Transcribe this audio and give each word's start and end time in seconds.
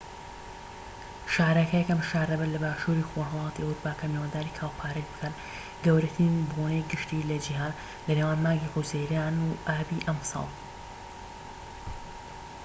شارەکە 1.33 1.75
یەکەم 1.77 2.01
شار 2.09 2.27
دەبێت 2.31 2.51
لە 2.55 2.59
باشوری 2.65 3.07
خۆرهەڵاتی 3.09 3.63
ئەوروپا 3.63 3.93
کە 3.99 4.05
میوانداری 4.13 4.55
کاوپارەید 4.59 5.07
بکات 5.11 5.35
گەورەترین 5.85 6.35
بۆنەی 6.51 6.87
گشتی 6.91 7.27
لە 7.29 7.37
جیهان 7.45 7.73
لە 8.07 8.11
نێوان 8.17 8.39
مانگی 8.45 8.71
حوزەیران 8.73 9.35
و 9.45 9.49
ئابی 9.67 10.05
ئەم 10.07 10.19
ساڵ 10.31 10.49